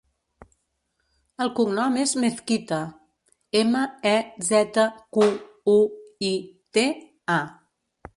El 1.43 1.49
cognom 1.57 1.99
és 2.03 2.13
Mezquita: 2.23 2.79
ema, 3.59 3.83
e, 4.13 4.15
zeta, 4.47 4.87
cu, 5.19 5.27
u, 5.75 5.77
i, 6.31 6.33
te, 6.79 6.87
a. 7.37 7.41